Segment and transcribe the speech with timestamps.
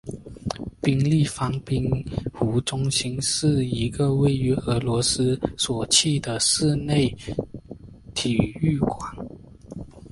[0.81, 2.03] 冰立方冰
[2.33, 7.15] 壶中心是一个位于俄罗斯索契的室内
[8.15, 8.99] 体育馆。